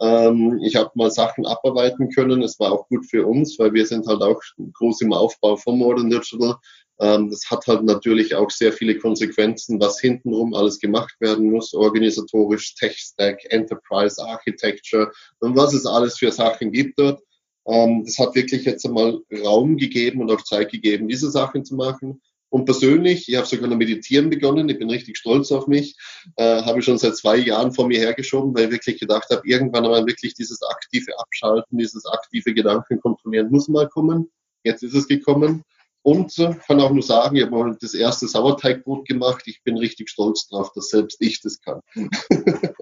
[0.00, 2.42] Ähm, ich habe mal Sachen abarbeiten können.
[2.42, 4.40] Es war auch gut für uns, weil wir sind halt auch
[4.72, 6.56] groß im Aufbau von Modern Digital.
[7.00, 11.74] Ähm, das hat halt natürlich auch sehr viele Konsequenzen, was hintenrum alles gemacht werden muss,
[11.74, 17.20] organisatorisch, Tech-Stack, Enterprise Architecture und was es alles für Sachen gibt dort.
[17.66, 21.74] Ähm, das hat wirklich jetzt einmal Raum gegeben und auch Zeit gegeben, diese Sachen zu
[21.74, 22.20] machen.
[22.54, 25.96] Und persönlich, ich habe sogar noch meditieren begonnen, ich bin richtig stolz auf mich,
[26.36, 29.42] äh, habe ich schon seit zwei Jahren vor mir hergeschoben, weil ich wirklich gedacht habe,
[29.44, 34.30] irgendwann einmal wirklich dieses aktive Abschalten, dieses aktive Gedanken kontrollieren muss mal kommen.
[34.62, 35.64] Jetzt ist es gekommen.
[36.02, 39.42] Und äh, kann auch nur sagen, ich habe das erste Sauerteigbrot gemacht.
[39.46, 41.80] Ich bin richtig stolz drauf, dass selbst ich das kann.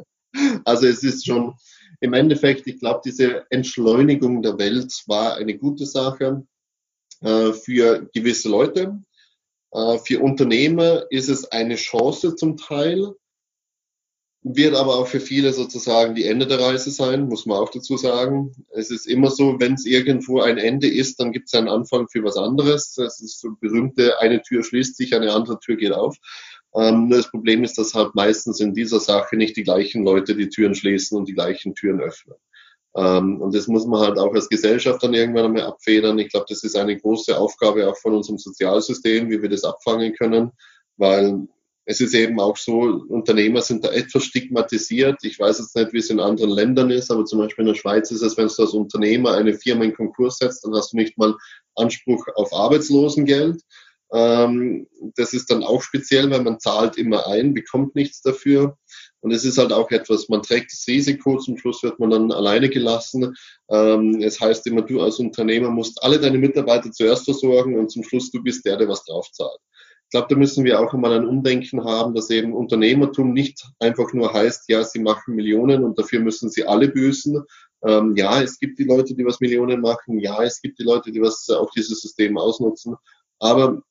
[0.66, 1.54] also es ist schon
[2.00, 6.46] im Endeffekt, ich glaube, diese Entschleunigung der Welt war eine gute Sache
[7.22, 9.02] äh, für gewisse Leute.
[9.72, 13.14] Äh, für Unternehmer ist es eine Chance zum Teil,
[14.44, 17.96] wird aber auch für viele sozusagen die Ende der Reise sein, muss man auch dazu
[17.96, 18.52] sagen.
[18.70, 22.08] Es ist immer so, wenn es irgendwo ein Ende ist, dann gibt es einen Anfang
[22.08, 22.94] für was anderes.
[22.94, 26.16] Das ist so berühmte, eine Tür schließt sich, eine andere Tür geht auf.
[26.74, 30.48] Ähm, das Problem ist, dass halt meistens in dieser Sache nicht die gleichen Leute die
[30.48, 32.36] Türen schließen und die gleichen Türen öffnen.
[32.94, 36.18] Ähm, und das muss man halt auch als Gesellschaft dann irgendwann einmal abfedern.
[36.18, 40.14] Ich glaube, das ist eine große Aufgabe auch von unserem Sozialsystem, wie wir das abfangen
[40.14, 40.52] können,
[40.96, 41.48] weil
[41.84, 45.18] es ist eben auch so, Unternehmer sind da etwas stigmatisiert.
[45.22, 47.78] Ich weiß jetzt nicht, wie es in anderen Ländern ist, aber zum Beispiel in der
[47.78, 50.96] Schweiz ist es, wenn du als Unternehmer eine Firma in Konkurs setzt, dann hast du
[50.96, 51.34] nicht mal
[51.74, 53.62] Anspruch auf Arbeitslosengeld.
[54.12, 58.76] Ähm, das ist dann auch speziell, weil man zahlt immer ein, bekommt nichts dafür.
[59.22, 62.32] Und es ist halt auch etwas, man trägt das Risiko, zum Schluss wird man dann
[62.32, 63.34] alleine gelassen.
[63.70, 68.02] Ähm, es heißt immer, du als Unternehmer musst alle deine Mitarbeiter zuerst versorgen und zum
[68.02, 69.58] Schluss du bist der, der was draufzahlt.
[70.04, 74.12] Ich glaube, da müssen wir auch einmal ein Umdenken haben, dass eben Unternehmertum nicht einfach
[74.12, 77.42] nur heißt, ja, sie machen Millionen und dafür müssen sie alle büßen.
[77.86, 80.18] Ähm, ja, es gibt die Leute, die was Millionen machen.
[80.18, 82.96] Ja, es gibt die Leute, die was auch dieses System ausnutzen.
[83.38, 83.82] Aber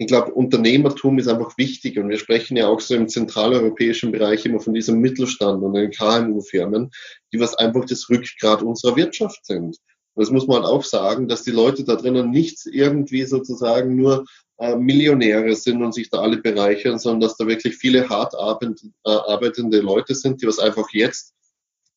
[0.00, 4.46] ich glaube, Unternehmertum ist einfach wichtig und wir sprechen ja auch so im zentraleuropäischen Bereich
[4.46, 6.90] immer von diesem Mittelstand und den KMU-Firmen,
[7.34, 9.76] die was einfach das Rückgrat unserer Wirtschaft sind.
[10.14, 13.94] Und das muss man halt auch sagen, dass die Leute da drinnen nicht irgendwie sozusagen
[13.94, 14.24] nur
[14.56, 19.80] äh, Millionäre sind und sich da alle bereichern, sondern dass da wirklich viele hart arbeitende
[19.80, 21.34] Leute sind, die was einfach jetzt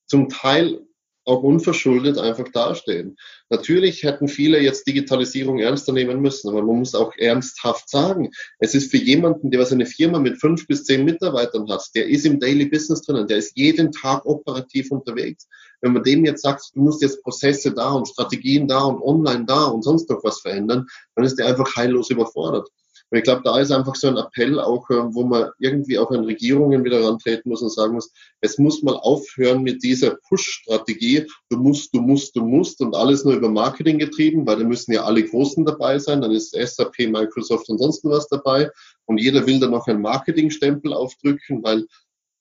[0.08, 0.82] zum Teil
[1.26, 3.18] auch unverschuldet einfach dastehen.
[3.50, 8.76] Natürlich hätten viele jetzt Digitalisierung ernster nehmen müssen, aber man muss auch ernsthaft sagen, es
[8.76, 12.26] ist für jemanden, der was eine Firma mit fünf bis zehn Mitarbeitern hat, der ist
[12.26, 15.48] im Daily Business drinnen, der ist jeden Tag operativ unterwegs.
[15.82, 19.46] Wenn man dem jetzt sagt, du musst jetzt Prozesse da und Strategien da und online
[19.46, 22.70] da und sonst noch was verändern, dann ist der einfach heillos überfordert.
[23.14, 26.10] Und ich glaube, da ist einfach so ein Appell auch, äh, wo man irgendwie auch
[26.10, 31.28] an Regierungen wieder rantreten muss und sagen muss, es muss mal aufhören mit dieser Push-Strategie.
[31.52, 34.94] Du musst, du musst, du musst und alles nur über Marketing getrieben, weil da müssen
[34.94, 36.22] ja alle Großen dabei sein.
[36.22, 38.72] Dann ist SAP, Microsoft und sonst was dabei.
[39.06, 41.86] Und jeder will dann noch einen Marketingstempel aufdrücken, weil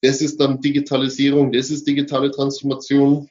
[0.00, 3.28] das ist dann Digitalisierung, das ist digitale Transformation.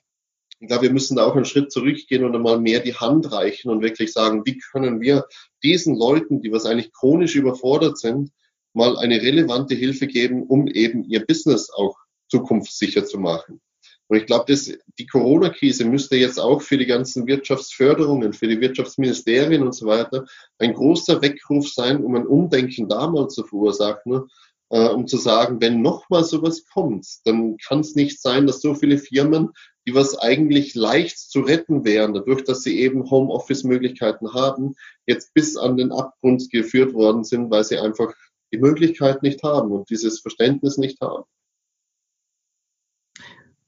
[0.62, 3.72] Ich glaube, wir müssen da auch einen Schritt zurückgehen und einmal mehr die Hand reichen
[3.72, 5.26] und wirklich sagen, wie können wir
[5.64, 8.30] diesen Leuten, die was eigentlich chronisch überfordert sind,
[8.74, 11.98] mal eine relevante Hilfe geben, um eben ihr Business auch
[12.30, 13.60] zukunftssicher zu machen.
[14.08, 18.62] Und ich glaube, dass die Corona-Krise müsste jetzt auch für die ganzen Wirtschaftsförderungen, für die
[18.62, 20.26] Wirtschaftsministerien und so weiter
[20.60, 24.28] ein großer Weckruf sein, um ein Umdenken damals zu verursachen,
[24.70, 28.76] äh, um zu sagen, wenn nochmal sowas kommt, dann kann es nicht sein, dass so
[28.76, 29.50] viele Firmen
[29.88, 35.58] die was eigentlich leicht zu retten wären, dadurch, dass sie eben Homeoffice-Möglichkeiten haben, jetzt bis
[35.58, 38.14] an den Abgrund geführt worden sind, weil sie einfach
[38.54, 41.24] die Möglichkeit nicht haben und dieses Verständnis nicht haben.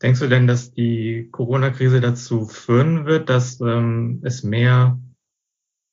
[0.01, 4.99] Denkst du denn, dass die Corona-Krise dazu führen wird, dass ähm, es mehr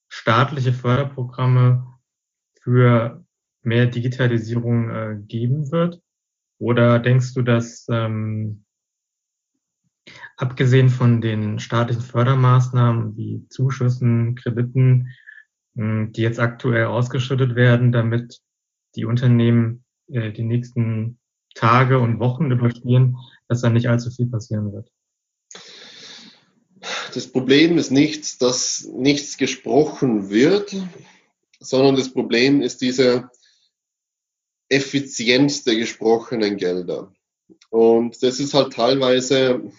[0.08, 1.86] staatliche Förderprogramme
[2.60, 3.24] für
[3.62, 6.02] mehr Digitalisierung äh, geben wird?
[6.58, 8.64] Oder denkst du, dass ähm,
[10.40, 15.08] abgesehen von den staatlichen Fördermaßnahmen wie Zuschüssen, Krediten,
[15.76, 18.40] hm, die jetzt aktuell ausgeschüttet werden, damit
[18.96, 21.18] die Unternehmen äh, die nächsten
[21.54, 24.90] Tage und Wochen überstehen, dass da nicht allzu viel passieren wird.
[27.12, 30.74] Das Problem ist nicht, dass nichts gesprochen wird,
[31.58, 33.28] sondern das Problem ist diese
[34.70, 37.12] Effizienz der gesprochenen Gelder.
[37.68, 39.70] Und das ist halt teilweise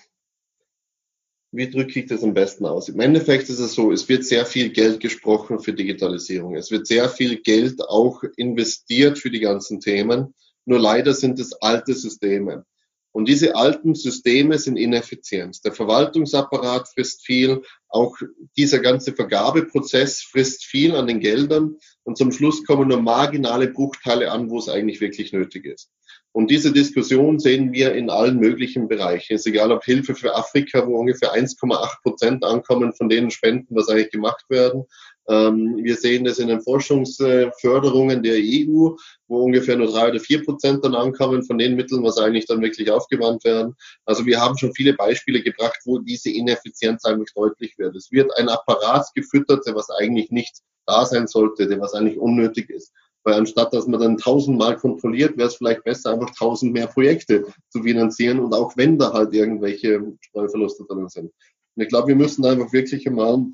[1.51, 2.89] wie drücke ich das am besten aus?
[2.89, 6.55] Im Endeffekt ist es so, es wird sehr viel Geld gesprochen für Digitalisierung.
[6.55, 10.33] Es wird sehr viel Geld auch investiert für die ganzen Themen.
[10.65, 12.65] Nur leider sind es alte Systeme.
[13.13, 15.63] Und diese alten Systeme sind ineffizient.
[15.65, 18.15] Der Verwaltungsapparat frisst viel, auch
[18.55, 24.31] dieser ganze Vergabeprozess frisst viel an den Geldern und zum Schluss kommen nur marginale Bruchteile
[24.31, 25.91] an, wo es eigentlich wirklich nötig ist.
[26.33, 29.33] Und diese Diskussion sehen wir in allen möglichen Bereichen.
[29.33, 33.75] Es ist egal, ob Hilfe für Afrika, wo ungefähr 1,8 Prozent ankommen von denen Spenden,
[33.75, 34.85] was eigentlich gemacht werden.
[35.29, 38.95] Ähm, wir sehen das in den Forschungsförderungen der EU,
[39.27, 42.61] wo ungefähr nur drei oder vier Prozent dann ankommen von den Mitteln, was eigentlich dann
[42.61, 43.75] wirklich aufgewandt werden.
[44.05, 47.95] Also wir haben schon viele Beispiele gebracht, wo diese Ineffizienz eigentlich deutlich wird.
[47.95, 52.17] Es wird ein Apparat gefüttert, der was eigentlich nicht da sein sollte, der was eigentlich
[52.17, 52.91] unnötig ist.
[53.23, 57.45] Weil anstatt dass man dann tausendmal kontrolliert, wäre es vielleicht besser, einfach tausend mehr Projekte
[57.69, 61.31] zu finanzieren und auch wenn da halt irgendwelche Streuverluste drin sind.
[61.75, 63.45] Und ich glaube, wir müssen einfach wirklich einmal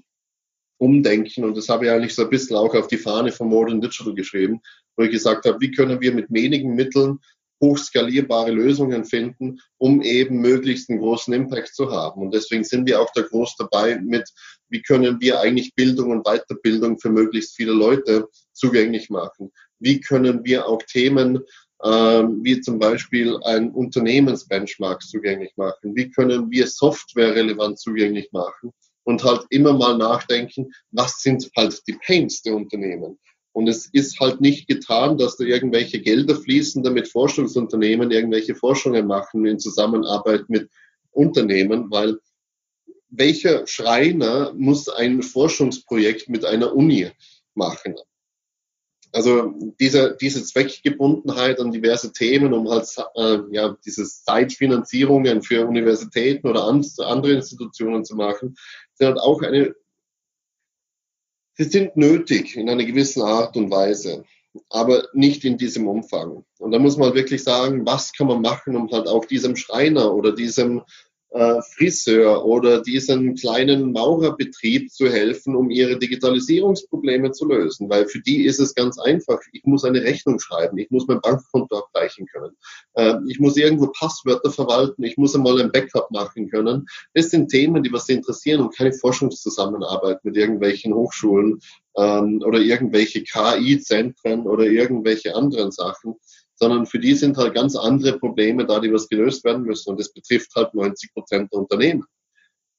[0.78, 3.82] umdenken und das habe ich eigentlich so ein bisschen auch auf die Fahne von Modern
[3.82, 4.62] Digital geschrieben,
[4.96, 7.20] wo ich gesagt habe, wie können wir mit wenigen Mitteln
[7.62, 12.22] hochskalierbare Lösungen finden, um eben möglichst einen großen Impact zu haben.
[12.22, 14.30] Und deswegen sind wir auch da groß dabei mit,
[14.70, 19.52] wie können wir eigentlich Bildung und Weiterbildung für möglichst viele Leute zugänglich machen?
[19.80, 21.40] Wie können wir auch Themen
[21.84, 25.96] ähm, wie zum Beispiel ein Unternehmensbenchmark zugänglich machen?
[25.96, 28.74] Wie können wir Software relevant zugänglich machen?
[29.08, 33.18] Und halt immer mal nachdenken, was sind halt die Pains der Unternehmen?
[33.54, 39.08] Und es ist halt nicht getan, dass da irgendwelche Gelder fließen, damit Forschungsunternehmen irgendwelche Forschungen
[39.08, 40.70] machen in Zusammenarbeit mit
[41.12, 42.18] Unternehmen, weil
[43.08, 47.10] welcher Schreiner muss ein Forschungsprojekt mit einer Uni
[47.56, 47.96] machen?
[49.12, 56.48] Also diese, diese Zweckgebundenheit an diverse Themen, um halt äh, ja, diese Zeitfinanzierungen für Universitäten
[56.48, 58.56] oder an, andere Institutionen zu machen,
[58.94, 59.76] sind halt auch eine,
[61.54, 64.26] sie sind nötig in einer gewissen Art und Weise,
[64.70, 66.44] aber nicht in diesem Umfang.
[66.60, 70.14] Und da muss man wirklich sagen, was kann man machen, um halt auch diesem Schreiner
[70.14, 70.84] oder diesem
[71.32, 77.90] äh, Friseur oder diesen kleinen Maurerbetrieb zu helfen, um ihre Digitalisierungsprobleme zu lösen.
[77.90, 79.40] Weil für die ist es ganz einfach.
[79.52, 82.56] Ich muss eine Rechnung schreiben, ich muss mein Bankkonto abgleichen können,
[82.94, 86.86] äh, ich muss irgendwo Passwörter verwalten, ich muss einmal ein Backup machen können.
[87.14, 91.60] Das sind Themen, die was sie interessieren und keine Forschungszusammenarbeit mit irgendwelchen Hochschulen
[91.98, 96.16] ähm, oder irgendwelche KI-Zentren oder irgendwelche anderen Sachen
[96.58, 99.92] sondern für die sind halt ganz andere Probleme da, die was gelöst werden müssen.
[99.92, 102.04] Und das betrifft halt 90 Prozent der Unternehmen.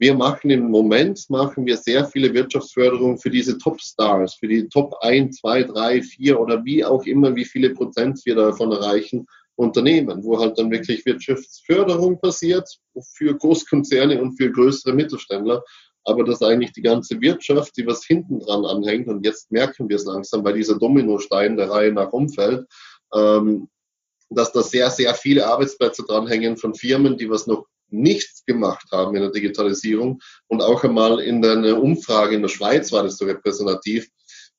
[0.01, 4.95] Wir machen im Moment, machen wir sehr viele Wirtschaftsförderung für diese Top-Stars, für die Top
[5.01, 9.27] 1, 2, 3, 4 oder wie auch immer, wie viele Prozent wir davon erreichen,
[9.57, 12.69] Unternehmen, wo halt dann wirklich Wirtschaftsförderung passiert
[13.17, 15.65] für Großkonzerne und für größere Mittelständler.
[16.05, 19.97] Aber dass eigentlich die ganze Wirtschaft, die was hinten dran anhängt, und jetzt merken wir
[19.97, 22.67] es langsam, weil dieser Dominostein der Reihe nach umfällt,
[23.15, 23.69] ähm,
[24.31, 29.15] dass da sehr, sehr viele Arbeitsplätze dranhängen von Firmen, die was noch nichts gemacht haben
[29.15, 30.21] in der Digitalisierung.
[30.49, 34.09] Und auch einmal in der Umfrage in der Schweiz war das so repräsentativ.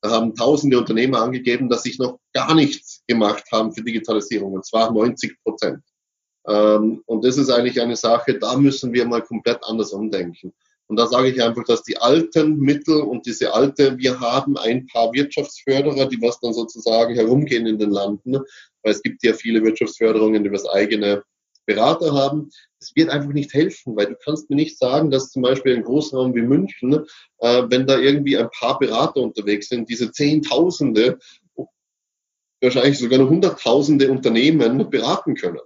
[0.00, 4.64] Da haben tausende Unternehmer angegeben, dass sich noch gar nichts gemacht haben für Digitalisierung, und
[4.64, 5.82] zwar 90 Prozent.
[6.46, 10.54] Ähm, und das ist eigentlich eine Sache, da müssen wir mal komplett anders umdenken.
[10.90, 14.88] Und da sage ich einfach, dass die alten Mittel und diese alte, wir haben ein
[14.88, 18.38] paar Wirtschaftsförderer, die was dann sozusagen herumgehen in den Landen,
[18.82, 21.22] weil es gibt ja viele Wirtschaftsförderungen, die was eigene
[21.64, 22.50] Berater haben.
[22.80, 25.84] Es wird einfach nicht helfen, weil du kannst mir nicht sagen, dass zum Beispiel ein
[25.84, 27.06] Großraum wie München,
[27.38, 31.20] äh, wenn da irgendwie ein paar Berater unterwegs sind, diese Zehntausende,
[32.60, 35.60] wahrscheinlich sogar noch Hunderttausende Unternehmen beraten können.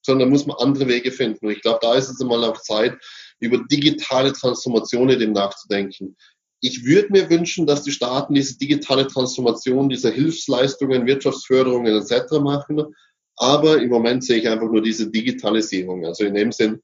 [0.00, 1.44] Sondern muss man andere Wege finden.
[1.44, 2.96] Und ich glaube, da ist es einmal auch Zeit,
[3.40, 6.16] über digitale Transformationen dem nachzudenken.
[6.60, 12.40] Ich würde mir wünschen, dass die Staaten diese digitale Transformation, diese Hilfsleistungen, Wirtschaftsförderungen etc.
[12.40, 12.94] machen.
[13.36, 16.06] Aber im Moment sehe ich einfach nur diese Digitalisierung.
[16.06, 16.80] Also in dem Sinn,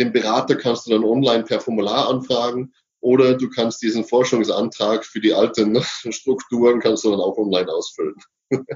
[0.00, 5.20] den Berater kannst du dann online per Formular anfragen oder du kannst diesen Forschungsantrag für
[5.20, 5.80] die alten
[6.12, 8.16] Strukturen kannst du dann auch online ausfüllen.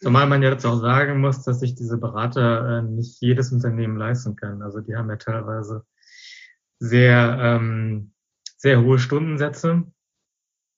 [0.00, 4.36] Zumal man jetzt auch sagen muss, dass sich diese Berater äh, nicht jedes Unternehmen leisten
[4.36, 4.62] kann.
[4.62, 5.84] Also die haben ja teilweise
[6.78, 8.12] sehr, ähm,
[8.56, 9.84] sehr hohe Stundensätze.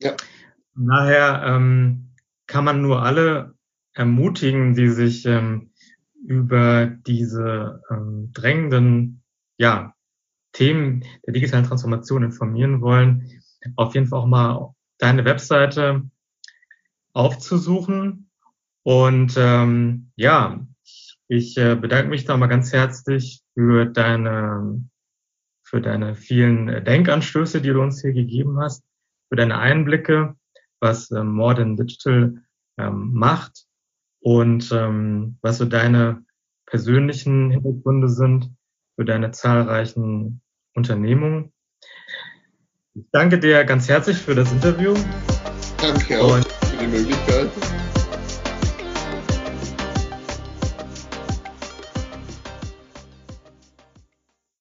[0.01, 0.16] Ja.
[0.74, 2.12] Daher ähm,
[2.47, 3.55] kann man nur alle
[3.94, 5.70] ermutigen, die sich ähm,
[6.24, 9.22] über diese ähm, drängenden
[9.59, 9.94] ja,
[10.53, 13.30] Themen der digitalen Transformation informieren wollen,
[13.76, 16.03] auf jeden Fall auch mal deine Webseite
[17.12, 18.30] aufzusuchen.
[18.82, 20.66] Und ähm, ja,
[21.28, 24.84] ich äh, bedanke mich da mal ganz herzlich für deine
[25.67, 28.85] für deine vielen äh, Denkanstöße, die du uns hier gegeben hast,
[29.29, 30.37] für deine Einblicke,
[30.81, 32.37] was ähm, Modern Digital
[32.79, 33.67] ähm, macht
[34.21, 36.25] und ähm, was so deine
[36.67, 38.51] persönlichen Hintergründe sind
[38.95, 40.41] für deine zahlreichen
[40.75, 41.53] Unternehmungen.
[42.95, 44.95] Ich danke dir ganz herzlich für das Interview.
[45.81, 47.51] Danke auch und für die Möglichkeit.